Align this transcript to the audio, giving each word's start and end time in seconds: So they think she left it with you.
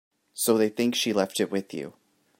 So 0.33 0.57
they 0.57 0.69
think 0.69 0.95
she 0.95 1.13
left 1.13 1.39
it 1.39 1.51
with 1.51 1.75
you. 1.75 1.93